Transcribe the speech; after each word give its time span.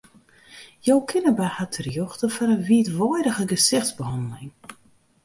Jo 0.87 0.95
kinne 1.09 1.31
by 1.39 1.45
har 1.55 1.69
terjochte 1.75 2.27
foar 2.35 2.51
in 2.55 2.65
wiidweidige 2.67 3.43
gesichtsbehanneling. 3.53 4.51